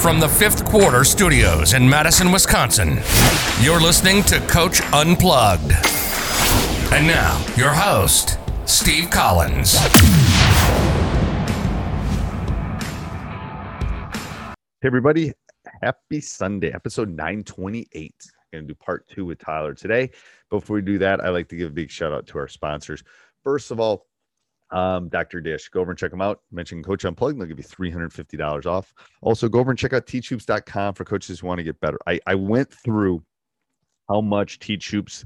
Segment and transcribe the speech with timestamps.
[0.00, 3.00] From the fifth quarter studios in Madison, Wisconsin,
[3.60, 5.72] you're listening to Coach Unplugged.
[6.90, 9.76] And now, your host, Steve Collins.
[14.80, 15.34] Hey, everybody.
[15.82, 18.14] Happy Sunday, episode 928.
[18.24, 20.12] I'm Going to do part two with Tyler today.
[20.48, 23.04] Before we do that, I'd like to give a big shout out to our sponsors.
[23.44, 24.06] First of all,
[24.72, 25.40] um, Dr.
[25.40, 25.68] Dish.
[25.68, 26.40] Go over and check them out.
[26.50, 28.92] Mention Coach Unplugged, they'll give you $350 off.
[29.22, 31.98] Also, go over and check out teachhoops.com for coaches who want to get better.
[32.06, 33.22] I, I went through
[34.08, 35.24] how much Teach Hoops,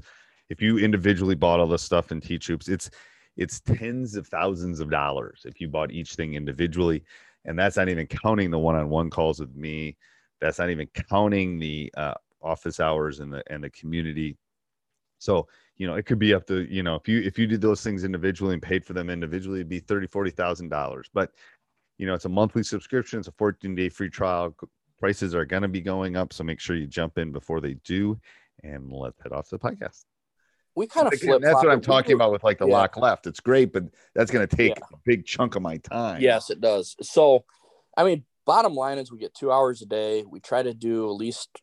[0.49, 2.89] if you individually bought all this stuff in Teach Hoops, it's
[3.37, 7.03] it's tens of thousands of dollars if you bought each thing individually.
[7.43, 9.97] And that's not even counting the one-on-one calls with me.
[10.39, 14.37] That's not even counting the uh, office hours and the and the community.
[15.19, 17.61] So you know, it could be up to, you know, if you if you did
[17.61, 21.09] those things individually and paid for them individually, it'd be thirty, forty thousand dollars.
[21.13, 21.31] But
[21.97, 24.55] you know, it's a monthly subscription, it's a 14 day free trial.
[24.99, 28.19] Prices are gonna be going up, so make sure you jump in before they do.
[28.63, 30.05] And let's head off to the podcast.
[30.75, 31.41] We kind of flip.
[31.41, 32.73] That's what I'm talking about with like the yeah.
[32.73, 33.27] lock left.
[33.27, 33.83] It's great, but
[34.13, 34.85] that's gonna take yeah.
[34.93, 36.21] a big chunk of my time.
[36.21, 36.95] Yes, it does.
[37.01, 37.43] So
[37.97, 40.23] I mean, bottom line is we get two hours a day.
[40.23, 41.61] We try to do at least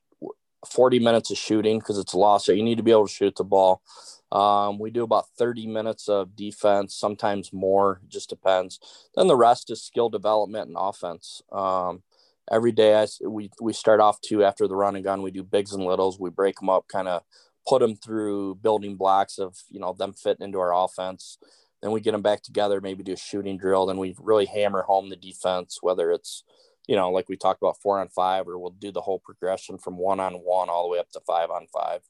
[0.66, 2.46] 40 minutes of shooting because it's a loss.
[2.46, 3.82] So you need to be able to shoot the ball.
[4.30, 8.80] Um, we do about 30 minutes of defense, sometimes more, just depends.
[9.14, 11.42] Then the rest is skill development and offense.
[11.52, 12.02] Um,
[12.50, 15.22] every day I, we, we start off two after the run and gun.
[15.22, 16.18] We do bigs and littles.
[16.18, 17.22] We break them up, kind of
[17.68, 21.36] put them through building blocks of, you know, them fitting into our offense.
[21.82, 23.86] Then we get them back together, maybe do a shooting drill.
[23.86, 26.44] Then we really hammer home the defense, whether it's,
[26.86, 29.78] you know, like we talked about four on five, or we'll do the whole progression
[29.78, 32.00] from one on one all the way up to five on five.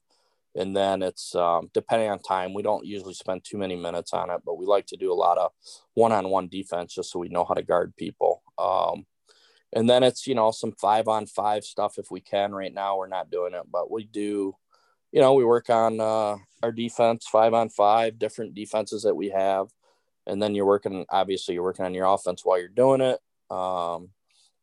[0.55, 2.53] And then it's um, depending on time.
[2.53, 5.15] We don't usually spend too many minutes on it, but we like to do a
[5.15, 5.51] lot of
[5.95, 8.43] one on one defense just so we know how to guard people.
[8.57, 9.05] Um,
[9.75, 12.53] and then it's, you know, some five on five stuff if we can.
[12.53, 14.55] Right now, we're not doing it, but we do,
[15.11, 19.29] you know, we work on uh, our defense five on five, different defenses that we
[19.29, 19.69] have.
[20.27, 23.19] And then you're working, obviously, you're working on your offense while you're doing it.
[23.49, 24.09] Um,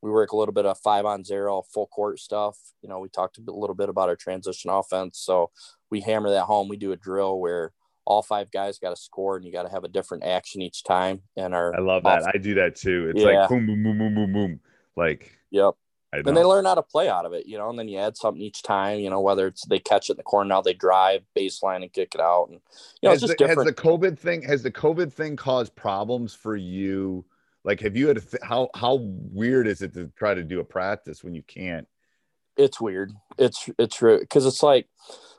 [0.03, 2.57] we work a little bit of five on zero, full court stuff.
[2.83, 5.19] You know, we talked a little bit about our transition offense.
[5.19, 5.51] So
[5.91, 6.69] we hammer that home.
[6.69, 7.73] We do a drill where
[8.07, 10.85] all five guys got to score and you got to have a different action each
[10.85, 11.21] time.
[11.37, 12.31] And our I love that.
[12.35, 13.13] I do that too.
[13.15, 13.41] It's yeah.
[13.41, 14.61] like boom, boom, boom, boom, boom, boom.
[14.97, 15.75] Like, yep.
[16.13, 18.17] And they learn how to play out of it, you know, and then you add
[18.17, 20.75] something each time, you know, whether it's they catch it in the corner, now they
[20.75, 22.49] drive baseline and kick it out.
[22.49, 22.61] And,
[23.01, 23.69] you know, has it's just the, different.
[23.69, 27.25] Has the COVID thing, has the COVID thing caused problems for you?
[27.65, 30.61] Like, have you had a th- how how weird is it to try to do
[30.61, 31.87] a practice when you can't?
[32.57, 33.13] It's weird.
[33.39, 34.87] It's it's true because it's like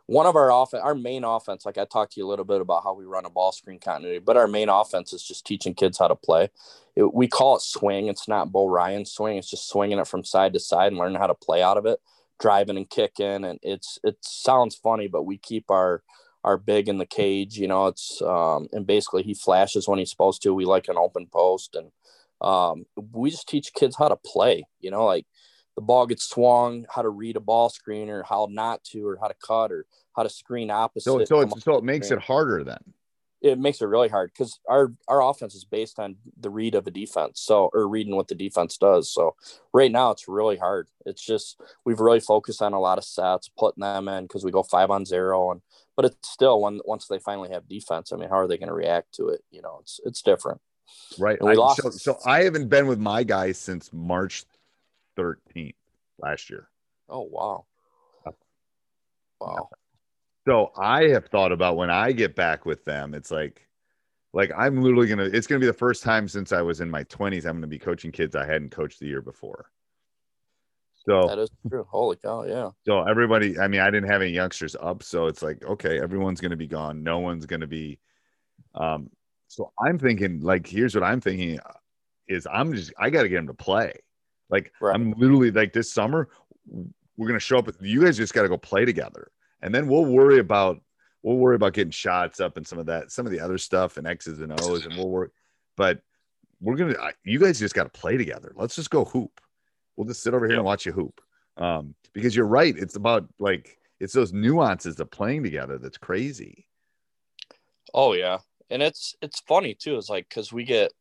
[0.06, 1.66] one of our offense, our main offense.
[1.66, 3.80] Like I talked to you a little bit about how we run a ball screen
[3.80, 6.50] continuity, but our main offense is just teaching kids how to play.
[6.96, 8.08] It, we call it swing.
[8.08, 9.38] It's not Bo Ryan swing.
[9.38, 11.86] It's just swinging it from side to side and learning how to play out of
[11.86, 12.00] it,
[12.40, 13.46] driving and kicking.
[13.46, 16.04] And it's it sounds funny, but we keep our
[16.44, 17.58] our big in the cage.
[17.58, 20.54] You know, it's um, and basically he flashes when he's supposed to.
[20.54, 21.92] We like an open post and
[22.42, 25.26] um, we just teach kids how to play, you know, like
[25.76, 29.18] the ball gets swung, how to read a ball screen or how not to, or
[29.22, 29.86] how to cut or
[30.16, 31.06] how to screen opposite.
[31.06, 32.20] So, so, so it makes screen.
[32.20, 32.94] it harder then.
[33.42, 36.86] it makes it really hard because our our offense is based on the read of
[36.88, 39.36] a defense so or reading what the defense does so
[39.74, 43.50] right now it's really hard it's just we've really focused on a lot of sets
[43.58, 45.62] putting them in because we go five on zero and
[45.96, 48.70] but it's still when once they finally have defense i mean how are they going
[48.70, 50.62] to react to it you know it's it's different
[51.20, 54.46] right I, so, so i haven't been with my guys since march
[55.18, 55.76] 13th
[56.20, 56.70] last year
[57.10, 57.66] oh wow
[59.40, 59.70] wow
[60.48, 63.68] so I have thought about when I get back with them, it's like,
[64.34, 65.26] like I'm literally gonna.
[65.26, 67.46] It's gonna be the first time since I was in my 20s.
[67.46, 69.70] I'm gonna be coaching kids I hadn't coached the year before.
[71.06, 71.86] So that is true.
[71.90, 72.70] Holy cow, yeah.
[72.86, 76.40] So everybody, I mean, I didn't have any youngsters up, so it's like, okay, everyone's
[76.40, 77.04] gonna be gone.
[77.04, 78.00] No one's gonna be.
[78.74, 79.10] Um,
[79.52, 81.60] so I'm thinking, like, here's what I'm thinking:
[82.28, 83.94] is I'm just I got to get him to play.
[84.50, 84.96] Like right.
[84.96, 86.30] I'm literally like this summer,
[87.18, 87.70] we're gonna show up.
[87.82, 89.32] You guys just got to go play together
[89.62, 90.82] and then we'll worry about
[91.24, 93.98] we'll worry about getting shots up and some of that, some of the other stuff
[93.98, 95.32] and X's and O's, and we'll work.
[95.78, 96.02] But
[96.60, 98.54] we're gonna, you guys just got to play together.
[98.56, 99.40] Let's just go hoop.
[99.96, 101.22] We'll just sit over here and watch you hoop.
[101.58, 102.76] Um, because you're right.
[102.76, 106.66] It's about like it's those nuances of playing together that's crazy.
[107.94, 108.40] Oh yeah,
[108.72, 109.98] and it's it's funny too.
[109.98, 110.92] It's like because we get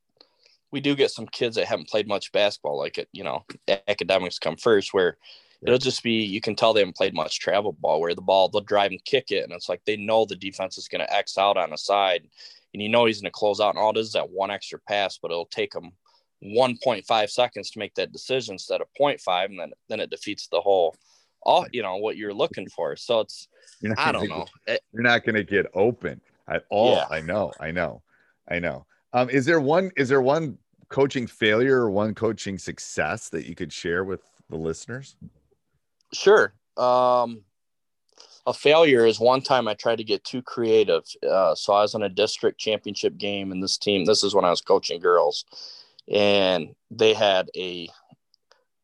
[0.71, 2.79] we do get some kids that haven't played much basketball.
[2.79, 3.45] Like it, you know,
[3.89, 5.17] academics come first, where
[5.63, 8.49] It'll just be you can tell they haven't played much travel ball where the ball
[8.49, 11.15] they'll drive and kick it, and it's like they know the defense is going to
[11.15, 12.23] X out on the side,
[12.73, 14.79] and you know he's going to close out, and all it is that one extra
[14.89, 15.93] pass, but it'll take them
[16.43, 20.61] 1.5 seconds to make that decision instead of 0.5, and then then it defeats the
[20.61, 20.97] whole,
[21.43, 22.97] all you know what you're looking for.
[22.97, 23.49] So it's
[23.99, 24.47] I don't know.
[24.67, 26.97] You're not going to get open at all.
[26.97, 27.07] Yeah.
[27.11, 27.53] I know.
[27.61, 28.03] I know.
[28.49, 28.85] I know.
[29.13, 29.91] Um, is there one?
[29.97, 30.59] Is there one
[30.89, 34.21] coaching failure or one coaching success that you could share with
[34.51, 35.17] the listeners?
[36.13, 36.53] Sure.
[36.77, 37.43] Um,
[38.47, 41.05] a failure is one time I tried to get too creative.
[41.27, 44.45] Uh, so I was in a district championship game, and this team, this is when
[44.45, 45.45] I was coaching girls,
[46.09, 47.89] and they had a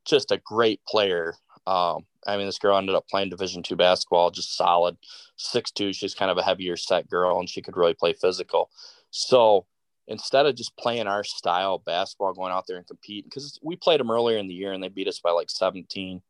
[0.05, 1.35] just a great player.
[1.67, 4.97] Um, I mean, this girl ended up playing Division two basketball, just solid,
[5.37, 5.93] six two.
[5.93, 8.71] She's kind of a heavier set girl, and she could really play physical.
[9.11, 9.67] So
[10.09, 13.77] instead of just playing our style of basketball, going out there and competing, because we
[13.77, 16.23] played them earlier in the year and they beat us by like 17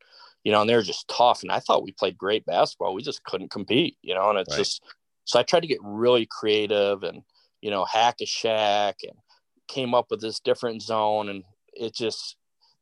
[0.47, 1.43] you know, and they're just tough.
[1.43, 2.95] And I thought we played great basketball.
[2.95, 4.59] We just couldn't compete, you know, and it's right.
[4.59, 4.81] just
[5.25, 7.23] so I tried to get really creative and,
[7.61, 9.19] you know, hack a Shaq and
[9.67, 12.37] came up with this different zone and it just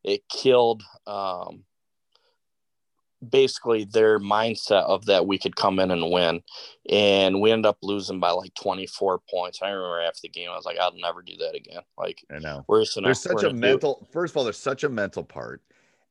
[0.05, 1.65] it killed um
[3.31, 6.43] basically their mindset of that we could come in and win.
[6.89, 9.61] And we ended up losing by like 24 points.
[9.63, 11.83] I remember after the game, I was like, I'll never do that again.
[11.99, 12.65] Like, I know.
[12.69, 14.09] We're there's such a mental, do.
[14.13, 15.63] first of all, there's such a mental part.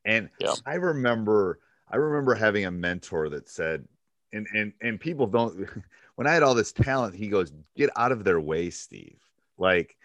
[0.04, 0.54] And yeah.
[0.66, 3.86] I remember, I remember having a mentor that said,
[4.32, 5.68] and and and people don't.
[6.16, 9.18] When I had all this talent, he goes, "Get out of their way, Steve."
[9.58, 9.96] Like.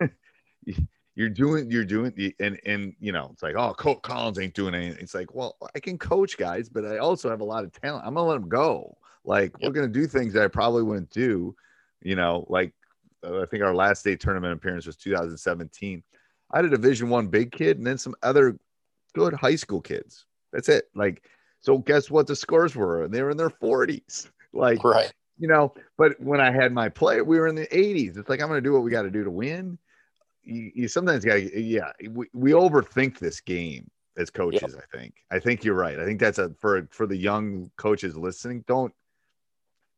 [0.00, 0.08] Yeah.
[1.14, 4.54] you're doing you're doing the and and you know it's like oh coach collins ain't
[4.54, 7.64] doing anything it's like well i can coach guys but i also have a lot
[7.64, 9.68] of talent i'm gonna let them go like yep.
[9.68, 11.54] we're gonna do things that i probably wouldn't do
[12.00, 12.72] you know like
[13.26, 16.02] uh, i think our last state tournament appearance was 2017
[16.50, 18.56] i had a division one big kid and then some other
[19.12, 20.26] good high school kids.
[20.52, 20.88] That's it.
[20.94, 21.24] Like,
[21.60, 23.04] so guess what the scores were?
[23.04, 24.28] And They were in their 40s.
[24.54, 25.10] Like, right.
[25.38, 28.18] You know, but when I had my play, we were in the 80s.
[28.18, 29.78] It's like, I'm going to do what we got to do to win.
[30.44, 34.74] You, you sometimes got to, yeah, we, we overthink this game as coaches.
[34.74, 34.84] Yep.
[34.92, 35.98] I think, I think you're right.
[35.98, 38.92] I think that's a, for, for the young coaches listening, don't,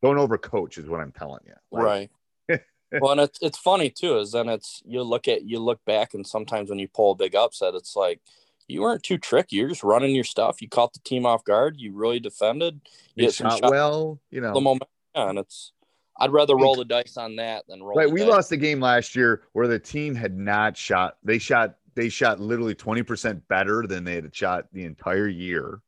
[0.02, 1.54] don't overcoach is what I'm telling you.
[1.70, 2.10] Like,
[2.48, 2.60] right.
[3.00, 6.14] well, and it's, it's funny too, is then it's, you look at, you look back
[6.14, 8.20] and sometimes when you pull a big upset, it's like,
[8.68, 9.56] you weren't too tricky.
[9.56, 10.62] You're just running your stuff.
[10.62, 11.76] You caught the team off guard.
[11.78, 12.80] You really defended.
[13.14, 14.20] You, shot, shot well.
[14.30, 15.72] You know the moment, and it's.
[16.18, 17.96] I'd rather roll the dice on that than roll.
[17.96, 18.28] Right, we dice.
[18.28, 21.16] lost the game last year where the team had not shot.
[21.24, 21.76] They shot.
[21.94, 25.80] They shot literally twenty percent better than they had shot the entire year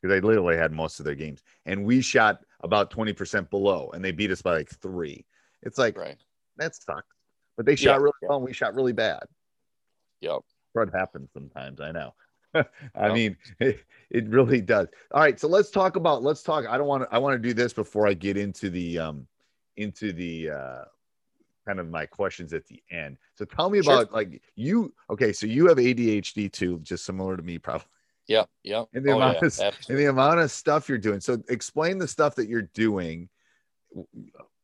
[0.00, 3.90] because they literally had most of their games, and we shot about twenty percent below,
[3.92, 5.24] and they beat us by like three.
[5.62, 6.16] It's like right.
[6.56, 7.06] that sucks.
[7.56, 8.28] But they shot yeah, really yeah.
[8.28, 9.22] well, and we shot really bad.
[10.20, 10.40] Yep.
[10.72, 11.80] What happens sometimes.
[11.80, 12.14] I know.
[12.54, 14.88] I well, mean, it, it, really does.
[15.12, 16.22] All right, so let's talk about.
[16.22, 16.66] Let's talk.
[16.68, 17.14] I don't want to.
[17.14, 19.26] I want to do this before I get into the um
[19.76, 20.84] into the uh
[21.66, 23.18] kind of my questions at the end.
[23.34, 23.94] So tell me sure.
[23.94, 24.92] about like you.
[25.10, 27.86] Okay, so you have ADHD too, just similar to me, probably.
[28.26, 28.84] Yeah, yeah.
[28.94, 31.20] And the oh, amount yeah, of and the amount of stuff you're doing.
[31.20, 33.28] So explain the stuff that you're doing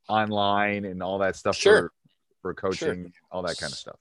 [0.08, 1.80] online and all that stuff sure.
[1.80, 1.92] for
[2.40, 3.12] for coaching, sure.
[3.30, 3.96] all that kind of stuff.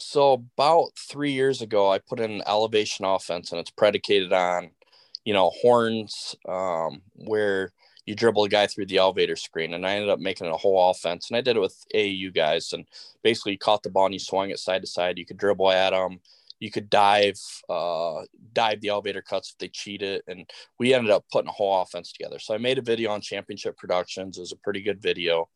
[0.00, 4.70] So about three years ago, I put in an elevation offense, and it's predicated on,
[5.24, 7.72] you know, horns, um, where
[8.06, 9.74] you dribble a guy through the elevator screen.
[9.74, 11.30] And I ended up making a whole offense.
[11.30, 12.72] And I did it with AAU guys.
[12.72, 12.86] And
[13.22, 15.18] basically, you caught the ball and you swung it side to side.
[15.18, 16.20] You could dribble at them.
[16.58, 20.22] You could dive, uh, dive the elevator cuts if they cheat it.
[20.28, 22.38] And we ended up putting a whole offense together.
[22.38, 24.38] So I made a video on Championship Productions.
[24.38, 25.48] It was a pretty good video.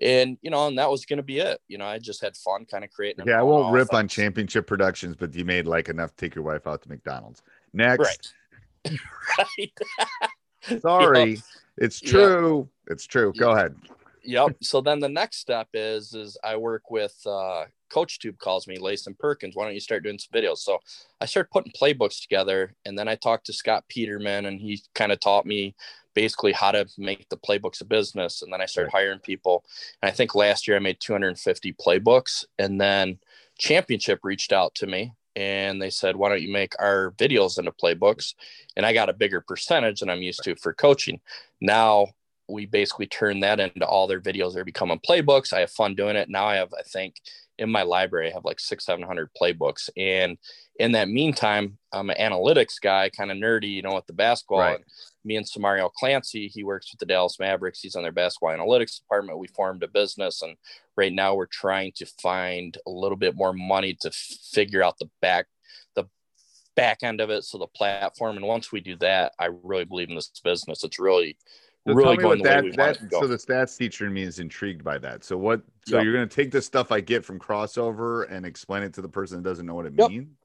[0.00, 1.60] And, you know, and that was going to be it.
[1.66, 3.24] You know, I just had fun kind of creating.
[3.26, 6.44] Yeah, I won't rip on Championship Productions, but you made like enough to take your
[6.44, 7.42] wife out to McDonald's.
[7.72, 8.32] Next.
[8.86, 8.98] Right.
[9.58, 10.80] right.
[10.80, 11.42] Sorry.
[11.80, 12.68] It's true.
[12.86, 12.92] Yep.
[12.92, 13.32] It's true.
[13.38, 13.74] Go ahead.
[14.24, 14.56] Yep.
[14.62, 18.76] So then the next step is is I work with uh Coach Tube calls me,
[18.76, 19.56] Layson Perkins.
[19.56, 20.58] Why don't you start doing some videos?
[20.58, 20.78] So
[21.20, 25.12] I started putting playbooks together and then I talked to Scott Peterman and he kind
[25.12, 25.74] of taught me
[26.14, 28.42] basically how to make the playbooks a business.
[28.42, 29.64] And then I started hiring people.
[30.02, 32.44] And I think last year I made 250 playbooks.
[32.58, 33.18] And then
[33.58, 37.70] Championship reached out to me and they said, why don't you make our videos into
[37.70, 38.34] playbooks?
[38.76, 41.20] And I got a bigger percentage than I'm used to for coaching.
[41.60, 42.08] Now
[42.48, 44.52] we basically turn that into all their videos.
[44.52, 45.52] They're becoming playbooks.
[45.52, 46.28] I have fun doing it.
[46.28, 47.20] Now I have, I think,
[47.56, 49.90] in my library, I have like six, 700 playbooks.
[49.96, 50.38] And
[50.80, 54.58] in that meantime, I'm an analytics guy, kind of nerdy, you know, with the basketball.
[54.58, 54.84] Right.
[55.28, 57.80] Me and Samario Clancy, he works with the Dallas Mavericks.
[57.80, 59.38] He's on their basketball analytics department.
[59.38, 60.40] We formed a business.
[60.40, 60.56] And
[60.96, 65.10] right now we're trying to find a little bit more money to figure out the
[65.20, 65.44] back,
[65.94, 66.08] the
[66.76, 67.44] back end of it.
[67.44, 68.38] So the platform.
[68.38, 70.82] And once we do that, I really believe in this business.
[70.82, 71.36] It's really,
[71.86, 75.24] so really going that, that So the stats teacher in me is intrigued by that.
[75.24, 75.60] So what?
[75.86, 76.04] So yep.
[76.04, 79.10] you're going to take the stuff I get from Krossover and explain it to the
[79.10, 80.08] person that doesn't know what it yep.
[80.08, 80.37] means.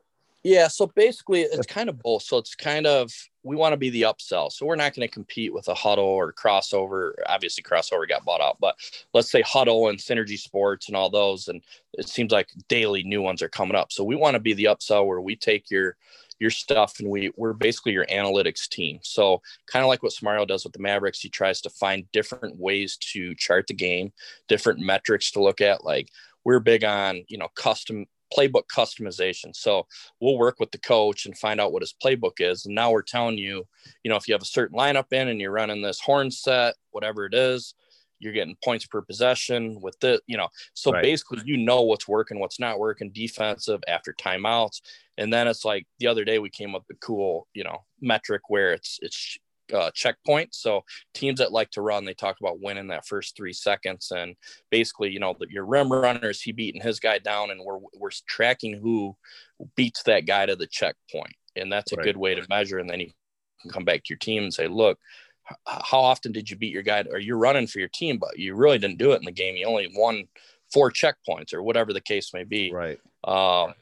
[0.44, 0.68] Yeah.
[0.68, 2.24] So basically, it's kind of both.
[2.24, 3.12] So it's kind of
[3.44, 4.52] we want to be the upsell.
[4.52, 7.14] So we're not going to compete with a Hudl or Krossover.
[7.28, 8.76] Obviously, Krossover got bought out, but
[9.14, 11.48] let's say Hudl and Synergy Sports and all those.
[11.48, 11.62] And
[11.94, 13.92] it seems like daily new ones are coming up.
[13.92, 15.96] So we want to be the upsell where we take your
[16.40, 20.46] your stuff and we we're basically your analytics team so kind of like what samario
[20.46, 24.12] does with the mavericks he tries to find different ways to chart the game
[24.48, 26.10] different metrics to look at like
[26.44, 29.56] we're big on you know custom playbook customization.
[29.56, 29.86] So
[30.20, 32.66] we'll work with the coach and find out what his playbook is.
[32.66, 33.66] And now we're telling you
[34.04, 36.76] you know if you have a certain lineup in and you're running this horn set
[36.92, 37.74] whatever it is
[38.24, 41.04] you're getting points per possession with the you know so right.
[41.04, 44.82] basically you know what's working what's not working defensive after timeouts.
[45.18, 47.84] And then it's like the other day we came up with a cool you know
[48.02, 49.38] metric where it's it's
[49.74, 50.54] uh, checkpoint.
[50.54, 54.12] So teams that like to run they talk about winning that first three seconds.
[54.16, 54.36] And
[54.70, 58.12] basically you know that your rim runners he beating his guy down and we're we're
[58.28, 59.16] tracking who
[59.76, 61.36] beats that guy to the checkpoint.
[61.56, 62.04] And that's a right.
[62.04, 62.80] good way to measure.
[62.80, 63.12] And then you
[63.62, 64.98] can come back to your team and say look
[65.66, 67.04] how often did you beat your guy?
[67.10, 68.18] Or you're running for your team?
[68.18, 69.58] But you really didn't do it in the game.
[69.58, 70.24] You only won
[70.72, 72.72] four checkpoints or whatever the case may be.
[72.74, 73.00] Right.
[73.24, 73.74] Uh,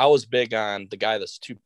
[0.00, 1.56] i was big on the guy that's two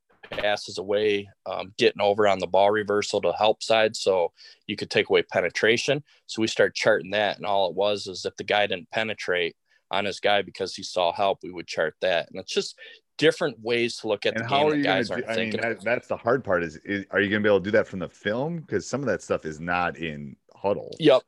[0.44, 4.30] passes away um, getting over on the ball reversal to help side so
[4.66, 8.26] you could take away penetration so we start charting that and all it was is
[8.26, 9.56] if the guy didn't penetrate
[9.90, 12.76] on his guy because he saw help we would chart that and it's just
[13.16, 15.60] different ways to look at and the game that guys aren't do, thinking.
[15.60, 16.62] Mean, that, that's the hard part.
[16.62, 18.58] Is, is are you going to be able to do that from the film?
[18.58, 20.90] Because some of that stuff is not in Hudl.
[20.98, 21.22] Yep.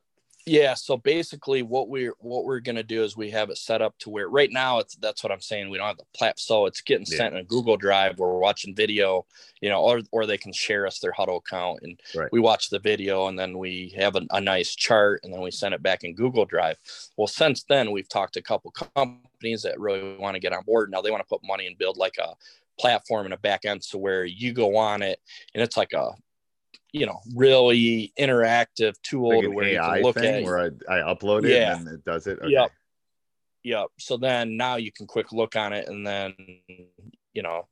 [0.47, 0.73] Yeah.
[0.75, 3.97] So basically, what we're what we're going to do is we have it set up
[3.99, 5.69] to where right now it's that's what I'm saying.
[5.69, 7.17] We don't have the plat, so it's getting yeah.
[7.17, 9.25] sent in a Google Drive where we're watching video,
[9.61, 12.29] you know, or or they can share us their Hudl account and right.
[12.31, 15.51] we watch the video and then we have a, a nice chart and then we
[15.51, 16.77] send it back in Google Drive.
[17.17, 20.63] Well, since then we've talked to a couple companies that really want to get on
[20.63, 20.89] board.
[20.89, 22.33] Now they want to put money and build like a
[22.79, 25.19] platform and a back end so where you go on it
[25.53, 26.11] and it's like a
[26.93, 31.13] you know really interactive tool like to where AI you look at where I, I
[31.13, 31.77] upload it yeah.
[31.77, 32.39] and it does it.
[32.39, 32.51] Okay.
[32.51, 32.71] Yep.
[33.63, 33.87] Yep.
[33.99, 36.33] So then now you can quick look on it and then
[37.33, 37.67] you know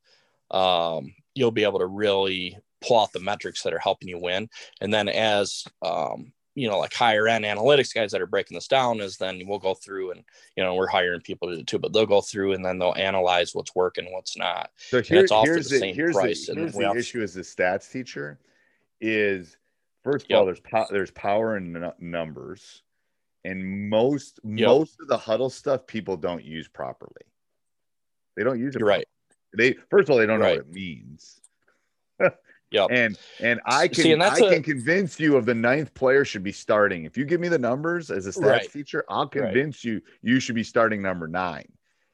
[0.52, 4.50] um, you'll be able to really pull out the metrics that are helping you win.
[4.82, 8.68] And then as um, you know, like higher end analytics guys that are breaking this
[8.68, 10.24] down is then we'll go through and
[10.56, 12.96] you know we're hiring people to do too, but they'll go through and then they'll
[12.96, 14.70] analyze what's working, what's not.
[14.78, 16.48] So here, it's all here's the, the here's price.
[16.48, 18.40] The, here's the issue as the stats teacher
[19.06, 19.58] is
[20.04, 20.40] first of yep.
[20.40, 22.84] all there's po- there's power in n- numbers,
[23.44, 24.68] and most yep.
[24.68, 27.12] most of the Hudl stuff people don't use properly.
[28.36, 28.80] They don't use it.
[28.80, 29.08] You're right.
[29.56, 31.40] They first of all they don't know what it means.
[32.72, 35.94] yeah And and I can See, and I a, can convince you of the ninth
[35.94, 37.06] player should be starting.
[37.06, 38.72] If you give me the numbers as a stats right.
[38.72, 39.94] teacher, I'll convince right.
[39.94, 41.72] you you should be starting number nine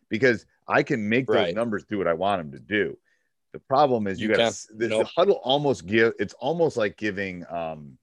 [0.10, 2.98] because I can make those numbers do what I want them to do.
[3.54, 5.08] The problem is you, you got the, nope.
[5.16, 7.98] the Hudl almost give it's almost like giving um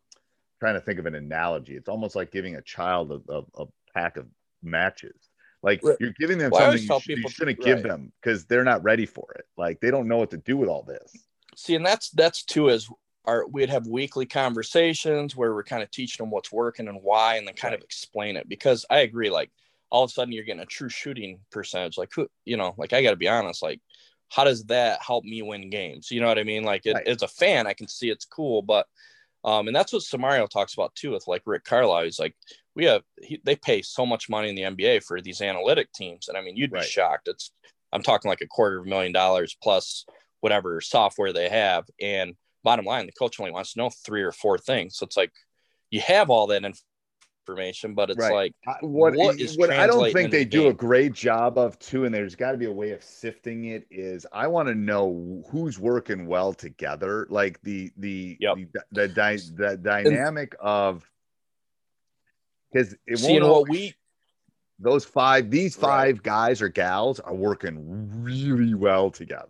[0.60, 1.76] trying to think of an analogy.
[1.76, 4.26] It's almost like giving a child a, a, a pack of
[4.62, 5.16] matches.
[5.62, 5.96] Like right.
[6.00, 7.88] you're giving them well, something you, sh- you, shouldn't give right.
[7.88, 9.44] them because they're not ready for it.
[9.56, 11.12] Like they don't know what to do with all this.
[11.56, 12.88] See, and that's that's too is
[13.24, 17.36] our we'd have weekly conversations where we're kind of teaching them what's working and why,
[17.36, 17.80] and then kind right.
[17.80, 18.48] of explain it.
[18.48, 19.50] Because I agree, like
[19.90, 21.98] all of a sudden you're getting a true shooting percentage.
[21.98, 23.80] Like who, you know, like I got to be honest, like
[24.30, 26.10] how does that help me win games?
[26.10, 26.64] You know what I mean?
[26.64, 27.06] Like it, right.
[27.06, 28.86] as a fan, I can see it's cool, but
[29.44, 32.04] um, and that's what Samario talks about too with like Rick Carlisle.
[32.04, 32.34] He's like,
[32.74, 36.28] we have he, they pay so much money in the NBA for these analytic teams,
[36.28, 36.86] and I mean, you'd be right.
[36.86, 37.28] shocked.
[37.28, 37.52] It's
[37.92, 40.04] I'm talking like a quarter of a million dollars plus
[40.40, 44.32] whatever software they have, and bottom line, the coach only wants to know three or
[44.32, 44.96] four things.
[44.96, 45.32] So it's like
[45.90, 46.64] you have all that
[47.48, 48.32] information, but it's right.
[48.32, 50.70] like what, what is what I don't think they the do game?
[50.70, 53.86] a great job of too, and there's got to be a way of sifting it.
[53.90, 58.56] Is I want to know who's working well together, like the the yep.
[58.56, 61.10] the, the, the, the dynamic and, of
[62.72, 63.44] because it won't.
[63.44, 63.94] what we
[64.78, 66.22] those five these five right.
[66.22, 69.48] guys or gals are working really well together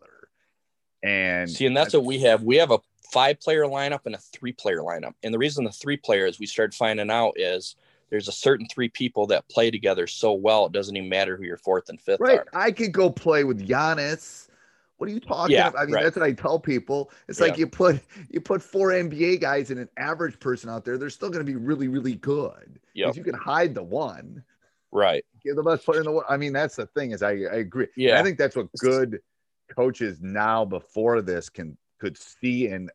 [1.02, 2.78] and see and that's what we have we have a
[3.10, 5.14] five player lineup and a three player lineup.
[5.22, 7.76] And the reason the three players we started finding out is
[8.10, 11.44] there's a certain three people that play together so well it doesn't even matter who
[11.44, 12.38] your fourth and fifth right.
[12.38, 12.46] are.
[12.54, 14.48] I could go play with Giannis.
[14.96, 15.80] What are you talking yeah, about?
[15.80, 16.04] I mean, right.
[16.04, 17.12] that's what I tell people.
[17.28, 17.46] It's yeah.
[17.46, 18.00] like you put
[18.30, 21.50] you put four NBA guys and an average person out there, they're still going to
[21.50, 22.80] be really, really good.
[22.94, 24.42] Yeah, you can hide the one.
[24.90, 25.24] Right.
[25.44, 26.24] Give the best player in the world.
[26.28, 27.12] I mean, that's the thing.
[27.12, 27.86] Is I, I agree.
[27.96, 28.10] Yeah.
[28.10, 29.20] And I think that's what good
[29.68, 32.90] coaches now before this can could see and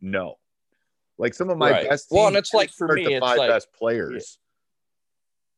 [0.00, 0.36] know.
[1.16, 1.88] Like some of my right.
[1.88, 2.08] best.
[2.10, 4.38] well, and it's like for me, it's five like, best players.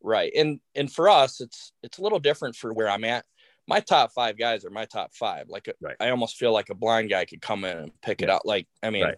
[0.02, 3.24] Right, and and for us, it's it's a little different for where I'm at.
[3.68, 5.48] My top five guys are my top five.
[5.48, 5.96] Like uh, right.
[6.00, 8.28] I almost feel like a blind guy could come in and pick yeah.
[8.28, 8.46] it out.
[8.46, 9.16] Like I mean, right.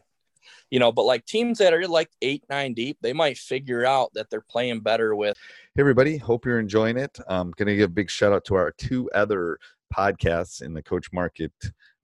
[0.70, 4.12] you know, but like teams that are like eight nine deep, they might figure out
[4.14, 5.36] that they're playing better with.
[5.74, 7.16] Hey everybody, hope you're enjoying it.
[7.28, 9.58] I'm gonna give a big shout out to our two other
[9.94, 11.52] podcasts in the coach market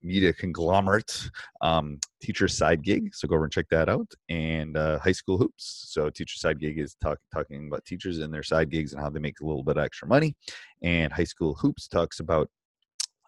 [0.01, 1.29] media conglomerate
[1.61, 3.13] um, teacher side gig.
[3.13, 4.11] So go over and check that out.
[4.29, 5.85] And uh, high school hoops.
[5.89, 9.09] So teacher side gig is talk, talking about teachers and their side gigs and how
[9.09, 10.35] they make a little bit of extra money.
[10.81, 12.49] And high school hoops talks about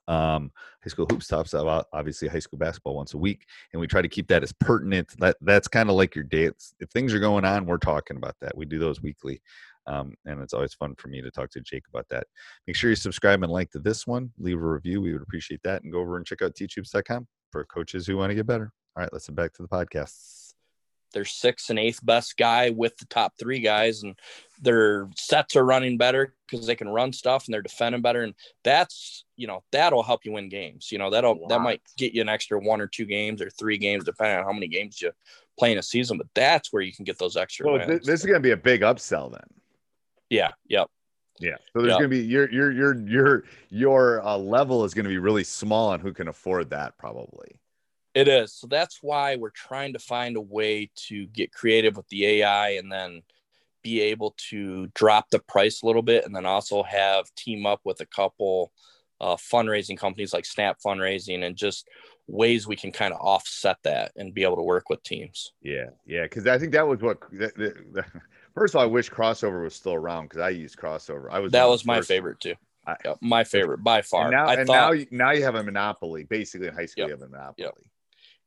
[0.07, 0.51] um,
[0.83, 3.45] high school hoops talks about obviously high school basketball once a week.
[3.71, 5.13] And we try to keep that as pertinent.
[5.19, 8.17] That that's kind of like your day it's, if things are going on we're talking
[8.17, 8.57] about that.
[8.57, 9.41] We do those weekly
[9.87, 12.27] um, and it's always fun for me to talk to Jake about that.
[12.67, 14.31] Make sure you subscribe and like to this one.
[14.37, 15.01] Leave a review.
[15.01, 15.83] We would appreciate that.
[15.83, 18.71] And go over and check out teachhoops.com for coaches who want to get better.
[18.95, 20.53] All right, let's get back to the podcast.
[21.13, 24.17] Their sixth and eighth best guy with the top three guys, and
[24.61, 28.21] their sets are running better because they can run stuff and they're defending better.
[28.21, 30.89] And that's you know that'll help you win games.
[30.89, 31.47] You know that'll wow.
[31.49, 34.45] that might get you an extra one or two games or three games depending on
[34.45, 35.11] how many games you
[35.59, 36.17] play in a season.
[36.17, 37.65] But that's where you can get those extra.
[37.65, 38.05] Well, wins.
[38.05, 39.60] this is going to be a big upsell then.
[40.31, 40.51] Yeah.
[40.69, 40.87] Yep.
[41.39, 41.57] Yeah.
[41.73, 41.99] So there's yep.
[41.99, 45.43] going to be your your your your your uh, level is going to be really
[45.43, 47.59] small on who can afford that probably.
[48.13, 48.53] It is.
[48.53, 52.71] So that's why we're trying to find a way to get creative with the AI
[52.71, 53.23] and then
[53.83, 57.81] be able to drop the price a little bit and then also have team up
[57.83, 58.71] with a couple
[59.19, 61.87] uh, fundraising companies like Snap Fundraising and just
[62.27, 65.53] ways we can kind of offset that and be able to work with teams.
[65.61, 68.05] Yeah, yeah, because I think that was what the, the,
[68.53, 71.31] First of all, I wish Krossover was still around because I used Krossover.
[71.31, 72.55] I was that was my favorite too.
[72.85, 74.23] I, yep, my favorite by far.
[74.23, 76.23] And now, I and thought, now, now you have a monopoly.
[76.23, 77.65] Basically, in high school, yep, you have a monopoly.
[77.65, 77.77] Yep.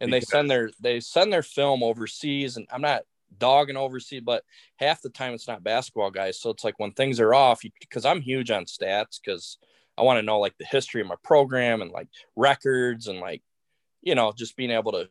[0.01, 3.03] And because, they send their they send their film overseas, and I'm not
[3.39, 4.45] dogging overseas, but
[4.77, 6.41] half the time it's not basketball guys.
[6.41, 9.59] So it's like when things are off, because I'm huge on stats because
[9.97, 13.43] I want to know like the history of my program and like records and like
[14.03, 15.09] you know just being able to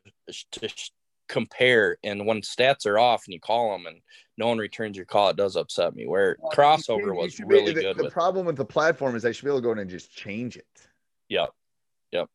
[0.52, 0.68] to
[1.28, 4.00] compare and when stats are off and you call them and
[4.36, 7.80] no one returns your call it does upset me where well, Krossover was really the,
[7.80, 9.90] good the problem with the platform is i should be able to go in and
[9.90, 10.66] just change it.
[11.28, 11.50] Yep.
[12.12, 12.28] Yep.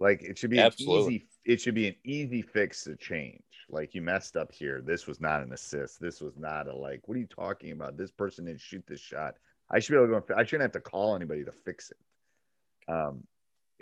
[0.00, 1.14] Like it should be Absolutely.
[1.14, 3.42] easy it should be an easy fix to change.
[3.68, 4.82] Like you messed up here.
[4.84, 6.00] This was not an assist.
[6.00, 7.96] This was not a like what are you talking about?
[7.96, 9.34] This person didn't shoot this shot.
[9.70, 12.92] I should be able to go i shouldn't have to call anybody to fix it.
[12.92, 13.24] Um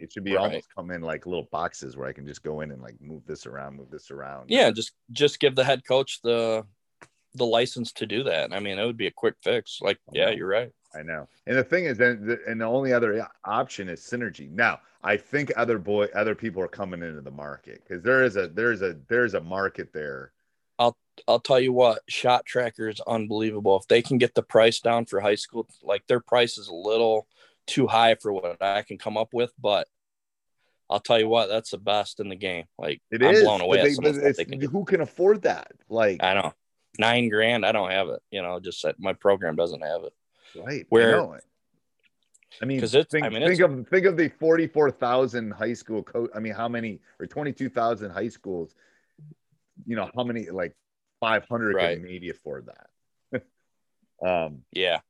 [0.02, 0.42] it should be right.
[0.42, 3.22] almost come in like little boxes where I can just go in and like move
[3.24, 4.50] this around, move this around.
[4.50, 6.66] Yeah, just just give the head coach the
[7.34, 8.52] the license to do that.
[8.52, 9.78] I mean, it would be a quick fix.
[9.80, 10.72] Like, yeah, you're right.
[10.94, 11.28] I know.
[11.46, 14.50] And the thing is, then, and the only other uh, option is synergy.
[14.50, 18.36] Now, I think other boy, other people are coming into the market because there is
[18.36, 20.32] a there's a there's a market there.
[20.78, 20.96] I'll
[21.28, 23.76] I'll tell you what, ShotTracker is unbelievable.
[23.76, 26.74] If they can get the price down for high school, like their price is a
[26.74, 27.26] little
[27.66, 29.86] too high for what I can come up with, but
[30.90, 32.64] I'll tell you what, that's the best in the game.
[32.78, 33.82] Like it I'm is, blown away.
[33.82, 35.72] They, they can who can afford that?
[35.88, 36.52] Like I know
[36.98, 37.64] nine grand.
[37.64, 38.20] I don't have it.
[38.30, 40.12] You know, just that my program doesn't have it.
[40.54, 40.86] Right.
[40.90, 41.38] Where I,
[42.60, 45.52] I mean, because it's think, I mean, think of think of the forty four thousand
[45.52, 46.30] high school coach.
[46.34, 48.74] I mean, how many or twenty two thousand high schools
[49.86, 50.74] you know, how many like
[51.20, 51.96] 500 Right.
[51.96, 53.44] can maybe afford that.
[54.26, 55.00] um, Yeah.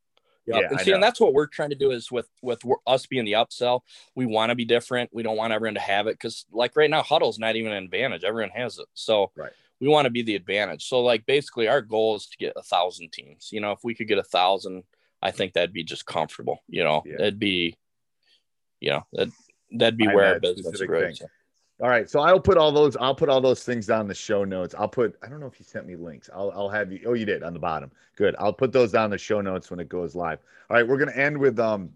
[0.47, 3.07] Yeah, and I see, and that's what we're trying to do is with with us
[3.07, 3.81] being the upsell.
[4.17, 5.11] We want to be different.
[5.13, 7.85] We don't want everyone to have it because, like right now, Hudl's not even an
[7.85, 8.25] advantage.
[8.25, 9.53] Everyone has it, so Right.
[9.81, 10.89] we want to be the advantage.
[10.89, 13.51] So, like, basically, our goal is to get a thousand teams.
[13.53, 14.83] You know, if we could get a thousand,
[15.21, 16.65] I think that'd be just comfortable.
[16.69, 17.19] You know, Yeah.
[17.19, 17.77] that'd be,
[18.81, 19.29] you know, that
[19.71, 21.23] that'd be I where our business grows.
[21.81, 22.09] All right.
[22.09, 24.75] So I'll put all those, I'll put all those things down in the show notes.
[24.79, 26.31] I'll put, I don't know if you sent me links.
[26.35, 27.01] I'll, I'll have you.
[27.07, 27.91] Oh, you did on the bottom.
[28.17, 28.37] Good.
[28.39, 30.39] I'll put those down in the show notes when it goes live.
[30.71, 30.87] All right.
[30.87, 31.91] We're going to end with, um,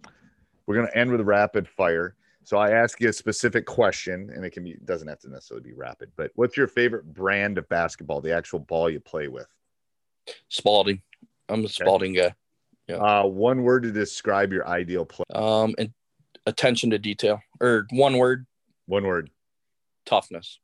[0.67, 2.17] we're going to end with rapid fire.
[2.43, 5.31] So I ask you a specific question and it can be, it doesn't have to
[5.31, 9.27] necessarily be rapid, but what's your favorite brand of basketball, the actual ball you play
[9.27, 9.49] with?
[10.49, 11.03] Spalding,
[11.49, 12.35] I'm a Spalding guy.
[12.89, 15.25] Uh, one word to describe your ideal play.
[15.35, 15.93] Um, and
[16.47, 18.47] attention to detail, or one word,
[18.87, 19.31] One word.
[20.07, 20.59] Toughness.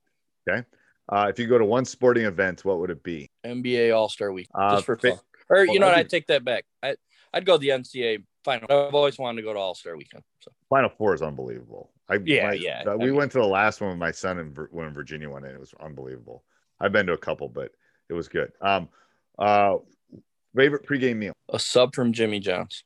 [0.48, 0.64] Okay.
[1.08, 3.30] Uh, if you go to one sporting event, what would it be?
[3.44, 5.12] NBA All Star Week, Uh, just for fun.
[5.50, 5.96] Or well, you know what?
[5.98, 6.64] I take that back.
[6.82, 6.96] I
[7.34, 8.66] I'd go the NCAA final.
[8.70, 10.22] I've always wanted to go to All Star Weekend.
[10.40, 11.90] So Final Four is unbelievable.
[12.08, 12.84] I, Yeah, my- yeah.
[12.86, 15.28] uh, I we mean- went to the last one with my son and when Virginia
[15.28, 15.52] won it.
[15.52, 16.44] It was unbelievable.
[16.80, 17.72] I've been to a couple, but
[18.08, 18.52] it was good.
[18.60, 18.88] Um,
[19.38, 19.76] uh,
[20.56, 21.32] favorite pregame meal.
[21.52, 22.84] a sub from Jimmy John's.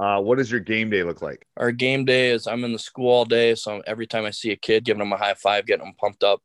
[0.00, 1.46] Uh, what does your game day look like?
[1.58, 4.50] Our game day is I'm in the school all day, so every time I see
[4.50, 6.40] a kid, giving them a high five, getting them pumped up.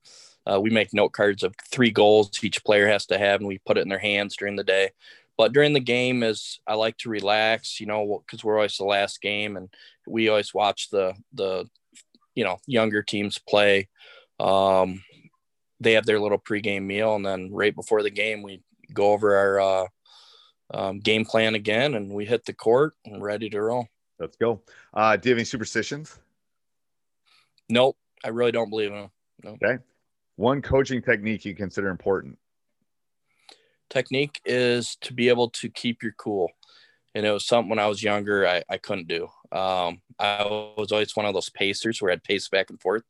[0.45, 3.59] Uh, we make note cards of three goals each player has to have, and we
[3.65, 4.89] put it in their hands during the day.
[5.37, 8.83] But during the game, is I like to relax, you know, because we're always the
[8.83, 9.69] last game, and
[10.05, 11.65] we always watch the the
[12.35, 13.87] you know younger teams play.
[14.37, 15.01] Um,
[15.79, 18.63] they have their little pregame meal, and then right before the game, we
[18.93, 19.87] go over our uh,
[20.73, 23.87] um, game plan again, and we hit the court and ready to roll.
[24.19, 24.61] Let's go.
[24.93, 26.17] Uh, do you have any superstitions?
[27.69, 29.09] Nope, I really don't believe in them.
[29.45, 29.77] Okay.
[30.37, 32.37] One coaching technique you consider important.
[33.89, 36.49] Technique is to be able to keep your cool.
[37.13, 39.29] And it was something when I was younger I, I couldn't do.
[39.51, 40.43] Um, I
[40.77, 43.03] was always one of those pacers where I'd pace back and forth.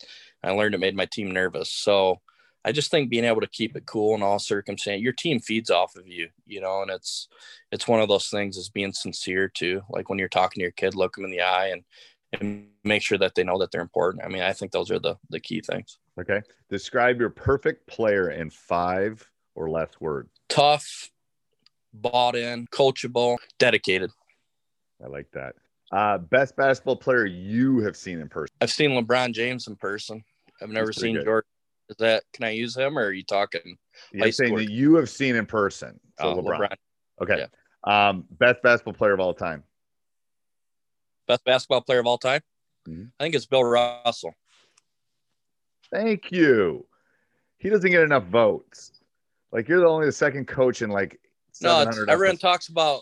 [0.43, 1.71] I learned it made my team nervous.
[1.71, 2.21] So
[2.65, 5.69] I just think being able to keep it cool in all circumstances, your team feeds
[5.69, 7.27] off of you, you know, and it's
[7.71, 9.83] it's one of those things is being sincere too.
[9.87, 11.83] Like when you're talking to your kid, look them in the eye and
[12.41, 14.25] and make sure that they know that they're important.
[14.25, 15.99] I mean, I think those are the the key things.
[16.19, 16.41] Okay.
[16.67, 19.23] Describe your perfect player in five
[19.53, 20.31] or less words.
[20.49, 21.11] Tough,
[21.93, 24.09] bought in, coachable, dedicated.
[25.03, 25.53] I like that.
[25.91, 28.55] Uh, best basketball player you have seen in person.
[28.59, 30.23] I've seen LeBron James in person.
[30.61, 31.25] I've never seen good.
[31.25, 31.49] Jordan.
[31.89, 33.77] Is that can I use him or are you talking
[34.11, 35.99] You're saying that you have seen in person.
[36.19, 36.59] So uh, LeBron.
[36.59, 36.75] LeBron?
[37.21, 37.45] Okay.
[37.83, 39.63] Um, best basketball player of all time.
[41.27, 42.41] Best basketball player of all time?
[42.87, 43.11] Mhm.
[43.19, 44.33] I think it's Bill Russell.
[45.91, 46.85] Thank you.
[47.57, 48.91] He doesn't get enough votes.
[49.51, 51.19] Like you're the only the second coach in like
[51.61, 53.01] No, it's, everyone talks about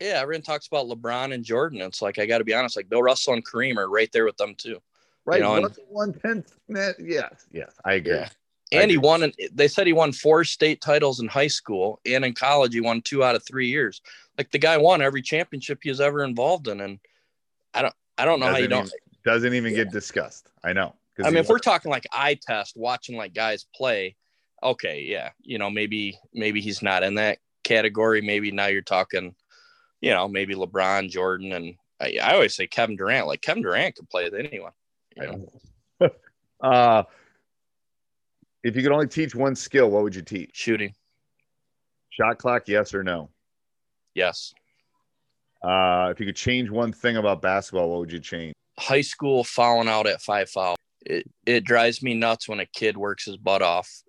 [0.00, 1.80] yeah, everyone talks about LeBron and Jordan.
[1.80, 4.24] It's like I got to be honest, like Bill Russell and Kareem are right there
[4.24, 4.80] with them too.
[5.26, 5.38] Right.
[5.38, 6.54] you know, and- one tenth?
[6.68, 8.14] Yes, yes, I agree.
[8.14, 8.28] Yeah.
[8.72, 9.22] I And he won.
[9.22, 12.80] an- They said he won four state titles in high school, and in college he
[12.80, 14.00] won two out of three years.
[14.38, 16.98] Like the guy won every championship he was ever involved in, and
[17.72, 19.34] I don't, I don't know how you Doesn't don't.
[19.34, 20.48] doesn't even get discussed.
[20.64, 20.94] I know.
[21.22, 24.16] I mean, if we're talking like eye test, watching like guys play,
[24.62, 28.20] okay, yeah, you know, maybe maybe he's not in that category.
[28.22, 29.34] Maybe now you're talking,
[30.00, 33.28] you know, maybe LeBron, Jordan, and I, I always say Kevin Durant.
[33.28, 34.72] Like Kevin Durant could play with anyone.
[35.16, 35.48] You I know.
[36.00, 36.10] know.
[36.68, 37.02] uh,
[38.62, 40.50] if you could only teach one skill, what would you teach?
[40.54, 40.94] Shooting,
[42.10, 43.30] Shot clock, yes or no?
[44.14, 44.52] yes.
[45.62, 48.52] Uh, if you could change one thing about basketball, what would you change?
[48.78, 50.76] High school fouling out at five foul.
[51.06, 54.02] It it drives me nuts when a kid works his butt off,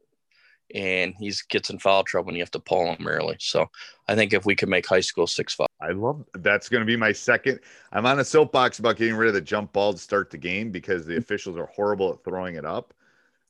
[0.74, 3.36] and he's gets in foul trouble and you have to pull him early.
[3.40, 3.70] So
[4.08, 6.86] I think if we could make high school six foul, I love that's going to
[6.86, 7.60] be my second.
[7.92, 10.72] I'm on a soapbox about getting rid of the jump ball to start the game
[10.72, 12.94] because the officials are horrible at throwing it up.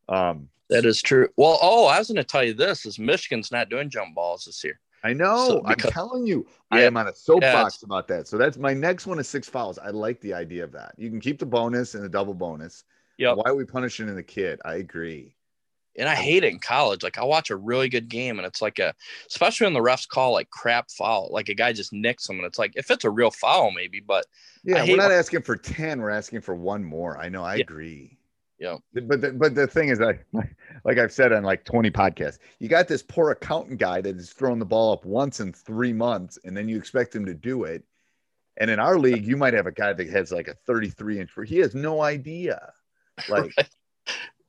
[0.09, 1.29] Um, that is true.
[1.37, 4.45] Well, oh, I was going to tell you this: is Michigan's not doing jump balls
[4.45, 4.79] this year.
[5.03, 5.47] I know.
[5.47, 8.27] So, I'm telling you, I am on a soapbox it's- about that.
[8.27, 9.77] So that's my next one is six fouls.
[9.77, 10.95] I like the idea of that.
[10.97, 12.83] You can keep the bonus and the double bonus.
[13.17, 13.33] Yeah.
[13.33, 14.59] Why are we punishing the kid?
[14.65, 15.34] I agree.
[15.97, 17.03] And I hate it in college.
[17.03, 18.93] Like I watch a really good game and it's like a,
[19.29, 22.45] especially when the refs call like crap foul, like a guy just nicks him and
[22.45, 24.25] it's like if it's a real foul maybe, but
[24.63, 26.01] Yeah, we're not when- asking for ten.
[26.01, 27.17] We're asking for one more.
[27.17, 27.43] I know.
[27.43, 27.61] I Yeah.
[27.63, 28.17] agree.
[28.57, 28.77] Yeah.
[28.93, 30.17] But the, but the thing is, I
[30.85, 34.31] like I've said on like twenty podcasts, you got this poor accountant guy that is
[34.31, 37.65] throwing the ball up once in three months, and then you expect him to do
[37.65, 37.83] it.
[38.57, 41.31] And in our league, you might have a guy that has like a thirty-three inch.
[41.45, 42.71] He has no idea.
[43.29, 43.51] Like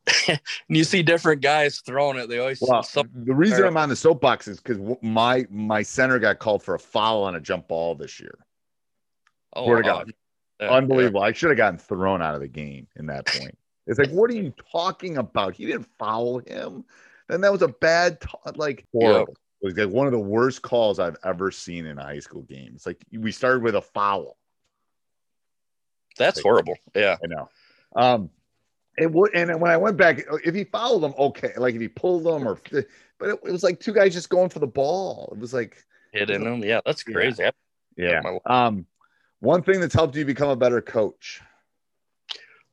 [0.29, 2.29] and you see different guys throwing it.
[2.29, 6.39] They always Well, the reason I'm on the soapbox is because my my center got
[6.39, 8.39] called for a foul on a jump ball this year.
[9.55, 9.81] oh, wow.
[9.81, 10.13] God.
[10.61, 11.23] Yeah, Unbelievable.
[11.23, 13.57] I should have gotten thrown out of the game in that point.
[13.87, 15.55] It's like, what are you talking about?
[15.55, 16.85] He didn't foul him.
[17.29, 19.35] And that was a bad, t- like, horrible.
[19.63, 22.43] It was like one of the worst calls I've ever seen in a high school
[22.43, 22.73] game.
[22.75, 24.37] It's like we started with a foul.
[26.19, 26.77] That's horrible.
[26.95, 27.17] Yeah.
[27.23, 27.49] I know.
[27.95, 28.31] Um,
[28.99, 31.53] it would, and when I went back, if he fouled them, okay.
[31.57, 34.49] Like if he pulled them, or, but it, it was like two guys just going
[34.49, 35.31] for the ball.
[35.33, 35.77] It was like,
[36.13, 36.63] Hitting them.
[36.65, 37.45] Yeah, that's crazy.
[37.97, 38.21] yeah.
[38.23, 38.87] my- Um,
[39.41, 41.43] one thing that's helped you become a better coach.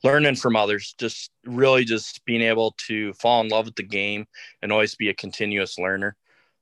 [0.03, 4.25] Learning from others, just really just being able to fall in love with the game
[4.61, 6.15] and always be a continuous learner.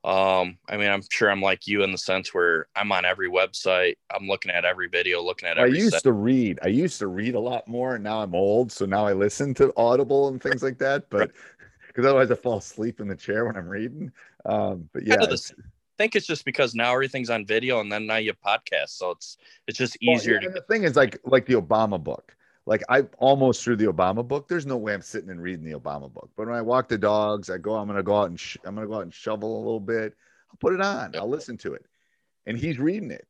[0.03, 3.29] Um, I mean, I'm sure I'm like you in the sense where I'm on every
[3.29, 6.03] website, I'm looking at every video, looking at I used set.
[6.03, 6.59] to read.
[6.63, 9.53] I used to read a lot more, and now I'm old, so now I listen
[9.55, 11.09] to Audible and things like that.
[11.11, 11.31] But
[11.87, 14.11] because otherwise I fall asleep in the chair when I'm reading.
[14.45, 17.79] Um, but yeah, Kind of the I think it's just because now everything's on video
[17.79, 19.37] and then now you podcast, so it's
[19.67, 22.35] it's just well, easier yeah, to and the thing is, like like the Obama book.
[22.65, 24.47] Like I almost threw the Obama book.
[24.47, 26.29] There's no way I'm sitting and reading the Obama book.
[26.37, 27.75] But when I walk the dogs, I go.
[27.75, 30.13] I'm gonna go out and sh- I'm gonna go out and shovel a little bit.
[30.49, 31.15] I'll put it on.
[31.15, 31.85] I'll listen to it,
[32.45, 33.27] and he's reading it.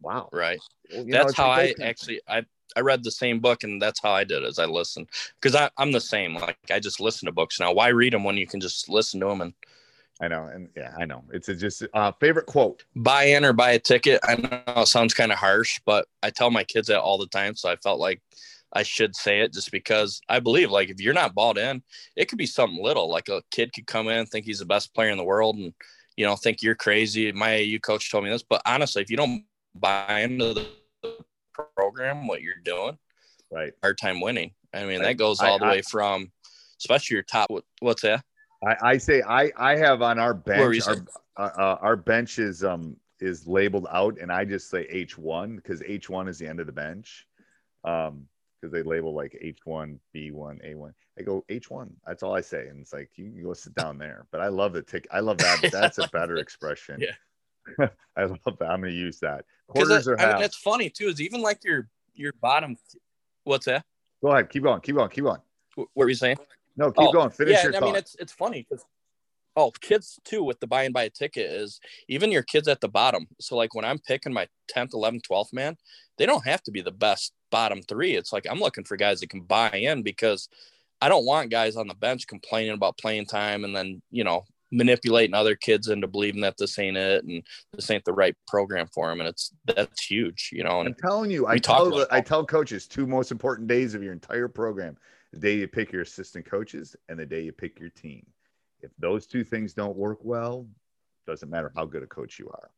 [0.00, 0.30] Wow.
[0.32, 0.58] right.
[0.92, 3.40] Well, you know, that's how I that kind of- actually I I read the same
[3.40, 5.08] book and that's how I did as I listened
[5.40, 7.72] because I I'm the same like I just listen to books now.
[7.72, 9.52] Why read them when you can just listen to them and
[10.22, 11.24] I know, and yeah, I know.
[11.32, 12.84] It's a just uh, favorite quote.
[12.94, 14.20] buy in or buy a ticket?
[14.22, 17.26] I know it sounds kind of harsh, but I tell my kids that all the
[17.26, 18.20] time, so I felt like
[18.72, 21.82] I should say it just because I believe like if you're not bought in,
[22.16, 24.94] it could be something little like a kid could come in think he's the best
[24.94, 25.72] player in the world and
[26.16, 27.32] you know think you're crazy.
[27.32, 30.66] My AU coach told me this, but honestly, if you don't buy into the
[31.74, 32.98] program, what you're doing.
[33.50, 33.72] Right.
[33.82, 34.52] hard time winning.
[34.72, 36.30] I mean, I- that goes I- all the I- way from,
[36.78, 37.50] especially your top.
[37.80, 38.24] What's that?
[38.64, 40.96] I, I say I I have on our bench our,
[41.38, 45.56] uh, uh, our bench is um is labeled out and I just say H one
[45.56, 47.26] because H one is the end of the bench,
[47.84, 48.28] um
[48.60, 50.94] because they label like H one B one A one.
[51.18, 51.92] I go H one.
[52.06, 54.26] That's all I say, and it's like you can go sit down there.
[54.30, 55.06] But I love the tick.
[55.10, 55.70] I love that.
[55.72, 57.00] That's a better expression.
[57.00, 57.88] Yeah.
[58.16, 58.70] I love that.
[58.70, 59.44] I'm gonna use that.
[59.68, 61.08] Quarters or I mean, it's funny too.
[61.08, 62.76] Is even like your your bottom.
[63.44, 63.84] What's that?
[64.22, 64.50] Go ahead.
[64.50, 64.80] Keep going.
[64.80, 65.08] Keep going.
[65.10, 65.40] Keep going.
[65.76, 66.36] What were you saying?
[66.76, 67.30] No, keep Oh, going.
[67.30, 67.86] Finish yeah, your and I thought.
[67.86, 68.84] mean, it's it's funny because
[69.56, 72.80] oh, kids too with the buy and buy a ticket is even your kids at
[72.80, 73.26] the bottom.
[73.40, 75.76] So like when I'm picking my 10th, 11th, 12th man,
[76.18, 78.16] they don't have to be the best bottom three.
[78.16, 80.48] It's like I'm looking for guys that can buy in because
[81.00, 84.44] I don't want guys on the bench complaining about playing time and then you know
[84.72, 88.86] manipulating other kids into believing that this ain't it and this ain't the right program
[88.94, 89.20] for them.
[89.20, 90.80] And it's that's huge, you know.
[90.80, 94.02] I'm telling you, I talk tell the, I tell coaches two most important days of
[94.02, 94.96] your entire program:
[95.32, 98.26] the day you pick your assistant coaches and the day you pick your team.
[98.82, 100.66] If those two things don't work well,
[101.26, 102.70] doesn't matter how good a coach you are.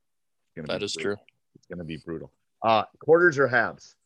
[0.56, 1.02] It's gonna be brutal.
[1.02, 1.16] true.
[1.54, 2.30] It's gonna be brutal.
[2.62, 3.96] Uh, quarters or halves?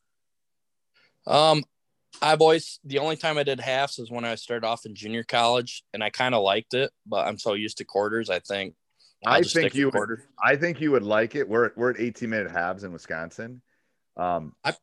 [1.26, 1.64] Um,
[2.22, 5.22] I've always the only time I did halves is when I started off in junior
[5.22, 8.30] college, and I kind of liked it, but I'm so used to quarters.
[8.30, 8.74] I think
[9.26, 9.90] I'll I think you.
[9.92, 10.22] Would.
[10.42, 11.48] I think you would like it.
[11.48, 13.60] We're we're at 18 minute halves in Wisconsin.
[14.16, 14.74] Um, I,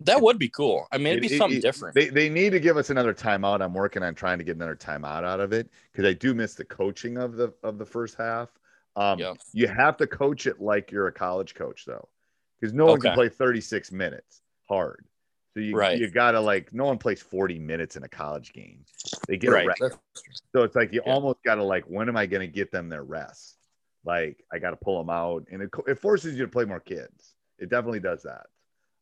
[0.00, 0.86] That would be cool.
[0.90, 1.94] I mean, it'd be it- something it- different.
[1.94, 3.62] They, they need to give us another timeout.
[3.62, 6.54] I'm working on trying to get another timeout out of it because I do miss
[6.54, 8.48] the coaching of the of the first half.
[8.96, 9.34] Um, Yeah.
[9.52, 12.08] You have to coach it like you're a college coach though,
[12.60, 15.04] because no one can play 36 minutes hard.
[15.54, 15.98] So you Right.
[15.98, 18.84] you gotta like no one plays 40 minutes in a college game.
[19.28, 19.66] They get right.
[19.80, 19.98] a rest.
[20.52, 21.12] So it's like you Yeah.
[21.12, 23.56] almost gotta like when am I gonna get them their rest?
[24.04, 27.34] Like I gotta pull them out, and it, it forces you to play more kids.
[27.58, 28.46] It definitely does that.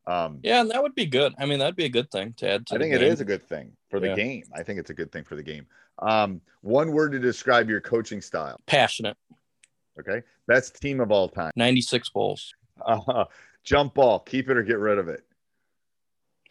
[0.06, 1.34] Um, Yeah, and that would be good.
[1.38, 3.10] I mean, that'd be a good thing to add to I think it game.
[3.12, 4.14] is a good thing for the Yeah.
[4.16, 4.44] game.
[4.54, 5.66] I think it's a good thing for the game.
[6.00, 8.60] Um, one word to describe your coaching style.
[8.66, 9.16] passionate.
[9.98, 11.52] Okay, best team of all time.
[11.56, 12.54] 96 Bulls.
[12.84, 13.24] Uh,
[13.64, 15.24] jump ball, keep it or get rid of it.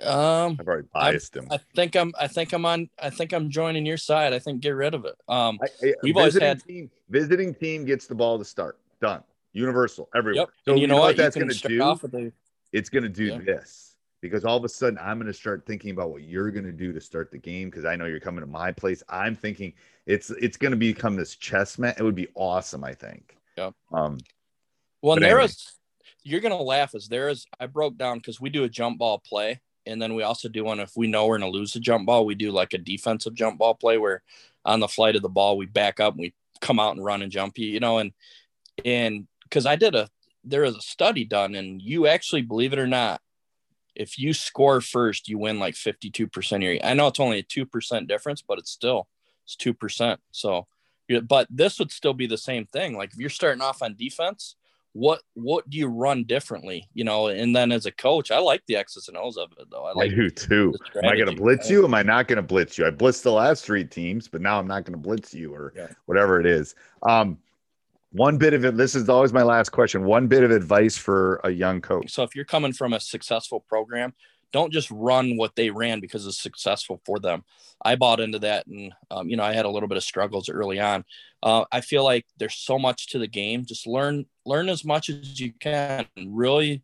[0.04, 1.48] Um, I've already biased him.
[1.52, 2.12] I think I'm.
[2.20, 2.90] I think I'm on.
[3.02, 4.34] I think I'm joining your side.
[4.34, 5.16] I think get rid of it.
[5.28, 8.78] Um, I, I, We've always had- team, visiting team gets the ball to start.
[9.02, 9.24] Done.
[9.54, 10.44] Universal everywhere.
[10.44, 10.50] yep.
[10.66, 11.18] So and you know what?
[11.18, 11.82] that's going to do?
[11.82, 12.32] off with a
[12.72, 13.40] it's going to do Yeah.
[13.40, 16.66] this because all of a sudden I'm going to start thinking about what you're going
[16.66, 19.04] to do to start the game because I know you're coming to my place.
[19.10, 19.74] I'm thinking
[20.06, 21.96] it's it's going to become this chess match.
[22.00, 22.84] It would be awesome.
[22.84, 23.36] I think.
[23.58, 23.74] Yep.
[23.92, 24.18] Um.
[25.02, 25.46] Well, there anyway.
[25.46, 25.74] is.
[26.24, 27.46] You're gonna laugh as there is.
[27.60, 30.64] I broke down because we do a jump ball play, and then we also do
[30.64, 32.26] one if we know we're gonna lose a jump ball.
[32.26, 34.22] We do like a defensive jump ball play where
[34.66, 37.22] on the flight of the ball we back up and we come out and run
[37.22, 38.12] and jump you, you know, and
[38.86, 40.10] and because I did a
[40.44, 43.22] there is a study done, and you actually believe it or not,
[43.96, 46.78] if you score first, you win like 52% of your.
[46.84, 49.08] I know it's only a 2% difference, but it's still
[49.44, 50.18] it's 2%.
[50.32, 50.68] So,
[51.28, 52.96] but this would still be the same thing.
[52.96, 54.56] Like if you're starting off on defense,
[54.94, 56.88] what what do you run differently?
[56.94, 59.68] You know, and then as a coach, I like the X's and O's of it
[59.72, 59.86] though.
[59.86, 60.74] I, like I do too.
[61.02, 61.86] Am I going to blitz you?
[61.86, 62.86] Am I not going to blitz you?
[62.86, 65.74] I blitzed the last three teams, but now I'm not going to blitz you or
[65.76, 65.88] yeah.
[66.06, 66.76] whatever it is.
[67.04, 67.38] Um,
[68.12, 68.76] one bit of it.
[68.76, 70.04] This is always my last question.
[70.04, 72.12] One bit of advice for a young coach.
[72.12, 74.14] So if you're coming from a successful program,
[74.52, 77.44] don't just run what they ran because it's successful for them.
[77.84, 80.50] I bought into that, and um, you know I had a little bit of struggles
[80.50, 81.04] early on.
[81.42, 83.66] Uh, I feel like there's so much to the game.
[83.66, 86.06] Just learn learn as much as you can.
[86.26, 86.84] Really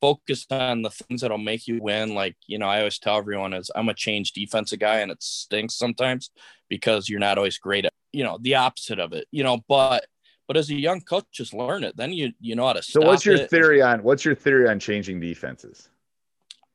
[0.00, 2.14] focus on the things that'll make you win.
[2.14, 5.22] Like you know, I always tell everyone is I'm a change defensive guy, and it
[5.22, 6.30] stinks sometimes
[6.68, 9.26] because you're not always great at you know the opposite of it.
[9.30, 10.06] You know, but
[10.46, 11.96] but as a young coach, just learn it.
[11.96, 12.82] Then you you know how to.
[12.82, 13.50] So what's your it.
[13.50, 15.90] theory on what's your theory on changing defenses?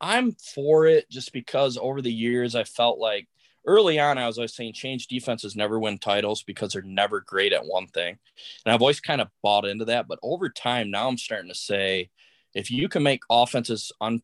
[0.02, 3.28] I'm for it just because over the years I felt like
[3.66, 7.54] early on I was always saying change defenses never win titles because they're never great
[7.54, 8.18] at one thing,
[8.66, 10.08] and I've always kind of bought into that.
[10.08, 12.10] But over time now I'm starting to say
[12.54, 14.22] if you can make offenses on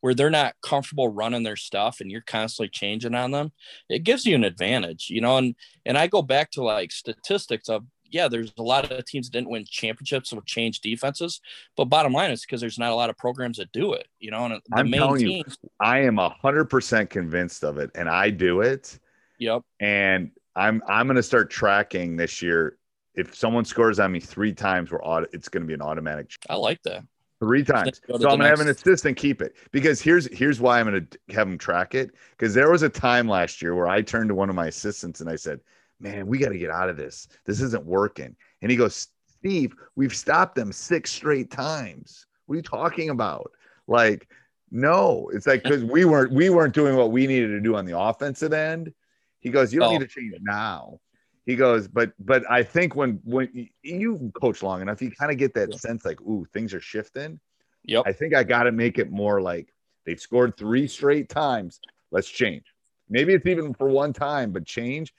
[0.00, 3.50] where they're not comfortable running their stuff and you're constantly changing on them,
[3.88, 5.36] it gives you an advantage, you know.
[5.38, 5.54] And
[5.84, 7.84] and I go back to like statistics of
[8.16, 11.40] yeah, there's a lot of teams that didn't win championships with change defenses,
[11.76, 14.08] but bottom line is because there's not a lot of programs that do it.
[14.18, 17.62] You know, and the I'm main telling teams, you, I am a hundred percent convinced
[17.62, 18.98] of it, and I do it.
[19.38, 19.62] Yep.
[19.80, 22.78] And I'm I'm going to start tracking this year.
[23.14, 26.32] If someone scores on me three times, we're auto, it's going to be an automatic.
[26.48, 27.04] I like that.
[27.38, 28.00] Three times.
[28.06, 28.48] So I'm gonna next...
[28.48, 32.12] have an assistant keep it because here's here's why I'm gonna have him track it.
[32.30, 35.20] Because there was a time last year where I turned to one of my assistants
[35.20, 35.60] and I said,
[36.00, 37.28] man, we got to get out of this.
[37.44, 38.36] This isn't working.
[38.62, 42.26] And he goes, Steve, we've stopped them six straight times.
[42.46, 43.50] What are you talking about?
[43.86, 44.28] Like,
[44.70, 47.86] no, it's like because we weren't we weren't doing what we needed to do on
[47.86, 48.92] the offensive end.
[49.40, 49.92] He goes, you don't oh.
[49.98, 50.98] need to change it now.
[51.44, 55.38] He goes, but but I think when when you coach long enough, you kind of
[55.38, 57.38] get that sense like, ooh, things are shifting.
[57.84, 58.02] Yep.
[58.04, 59.72] I think I got to make it more like
[60.04, 61.78] they've scored three straight times.
[62.10, 62.64] Let's change.
[63.08, 65.12] Maybe it's even for one time, but change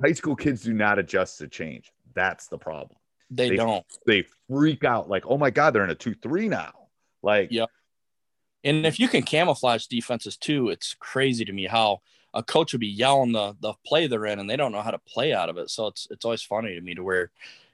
[0.00, 1.92] high school kids do not adjust to change.
[2.14, 2.96] That's the problem.
[3.30, 3.84] They, they don't.
[4.06, 6.72] They freak out like, oh my god, they're in a two three now.
[7.22, 7.66] Like, yeah.
[8.64, 12.00] And if you can camouflage defenses too, it's crazy to me how
[12.34, 14.90] a coach would be yelling the the play they're in, and they don't know how
[14.90, 15.70] to play out of it.
[15.70, 17.30] So it's it's always funny to me to where,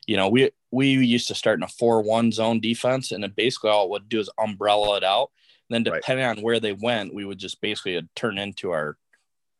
[0.06, 3.32] you know, we we used to start in a four one zone defense, and then
[3.36, 5.30] basically all it would do is umbrella it out.
[5.68, 6.36] And then depending right.
[6.36, 8.98] on where they went, we would just basically turn into our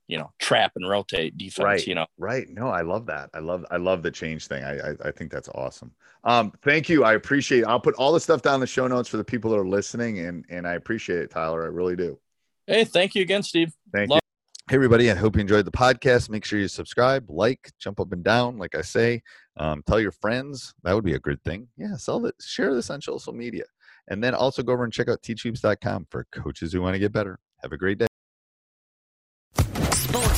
[0.09, 3.38] you know trap and rotate defense right you know right no i love that i
[3.38, 5.93] love i love the change thing i i, I think that's awesome
[6.25, 7.67] um thank you i appreciate it.
[7.67, 9.67] i'll put all the stuff down in the show notes for the people that are
[9.67, 12.19] listening and and i appreciate it tyler i really do
[12.67, 14.21] hey thank you again steve thank love- you
[14.71, 15.11] Hey, everybody.
[15.11, 16.31] I hope you enjoyed the podcast.
[16.31, 19.21] Make sure you subscribe, like, jump up and down, like I say.
[19.59, 20.73] Um, tell your friends.
[20.85, 21.69] That would be a good thing.
[21.77, 22.35] Yeah, sell it.
[22.40, 23.64] Share this on social media.
[24.09, 27.12] And then also go over and check out teachhoops.com for coaches who want to get
[27.12, 27.38] better.
[27.61, 28.07] Have a great day.